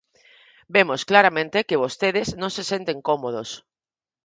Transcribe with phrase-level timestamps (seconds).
[0.75, 3.49] Vemos claramente que vostedes non se senten cómodos.